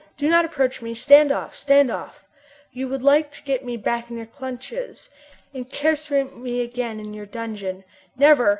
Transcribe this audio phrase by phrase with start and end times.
[0.17, 0.95] Do not approach me!
[0.95, 1.55] Stand off!
[1.55, 2.25] stand off!
[2.71, 5.11] You would like to get me back in your clutches,
[5.53, 7.83] incarcerate me again in your dungeon!
[8.17, 8.49] Never!